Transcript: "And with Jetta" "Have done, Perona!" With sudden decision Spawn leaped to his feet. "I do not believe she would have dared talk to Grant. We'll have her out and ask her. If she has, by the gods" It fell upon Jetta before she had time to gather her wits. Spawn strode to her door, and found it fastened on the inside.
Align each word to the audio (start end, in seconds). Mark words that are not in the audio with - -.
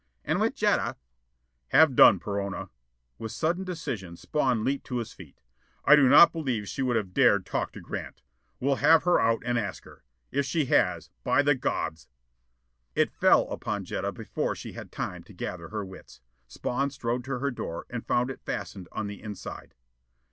"And 0.25 0.41
with 0.41 0.55
Jetta" 0.55 0.95
"Have 1.77 1.95
done, 1.95 2.17
Perona!" 2.19 2.71
With 3.19 3.31
sudden 3.31 3.63
decision 3.63 4.17
Spawn 4.17 4.63
leaped 4.63 4.87
to 4.87 4.97
his 4.97 5.13
feet. 5.13 5.41
"I 5.85 5.95
do 5.95 6.09
not 6.09 6.31
believe 6.33 6.67
she 6.67 6.81
would 6.81 6.95
have 6.95 7.13
dared 7.13 7.45
talk 7.45 7.71
to 7.73 7.81
Grant. 7.81 8.23
We'll 8.59 8.77
have 8.77 9.03
her 9.03 9.19
out 9.19 9.43
and 9.45 9.59
ask 9.59 9.83
her. 9.83 10.03
If 10.31 10.47
she 10.47 10.65
has, 10.65 11.11
by 11.23 11.43
the 11.43 11.53
gods" 11.53 12.07
It 12.95 13.11
fell 13.11 13.47
upon 13.51 13.85
Jetta 13.85 14.11
before 14.11 14.55
she 14.55 14.71
had 14.73 14.91
time 14.91 15.23
to 15.25 15.33
gather 15.33 15.67
her 15.69 15.85
wits. 15.85 16.21
Spawn 16.47 16.89
strode 16.89 17.23
to 17.25 17.37
her 17.37 17.51
door, 17.51 17.85
and 17.87 18.07
found 18.07 18.31
it 18.31 18.41
fastened 18.43 18.89
on 18.91 19.05
the 19.05 19.21
inside. 19.21 19.75